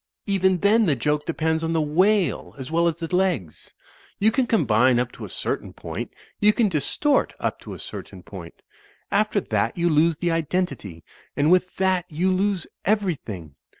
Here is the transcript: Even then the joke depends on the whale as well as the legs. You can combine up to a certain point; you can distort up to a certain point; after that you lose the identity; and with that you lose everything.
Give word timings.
Even 0.25 0.57
then 0.61 0.87
the 0.87 0.95
joke 0.95 1.27
depends 1.27 1.63
on 1.63 1.73
the 1.73 1.79
whale 1.79 2.55
as 2.57 2.71
well 2.71 2.87
as 2.87 2.95
the 2.95 3.15
legs. 3.15 3.75
You 4.17 4.31
can 4.31 4.47
combine 4.47 4.97
up 4.97 5.11
to 5.11 5.25
a 5.25 5.29
certain 5.29 5.73
point; 5.73 6.11
you 6.39 6.53
can 6.53 6.69
distort 6.69 7.33
up 7.39 7.59
to 7.59 7.75
a 7.75 7.77
certain 7.77 8.23
point; 8.23 8.63
after 9.11 9.39
that 9.39 9.77
you 9.77 9.91
lose 9.91 10.17
the 10.17 10.31
identity; 10.31 11.03
and 11.37 11.51
with 11.51 11.75
that 11.75 12.05
you 12.09 12.31
lose 12.31 12.65
everything. 12.83 13.53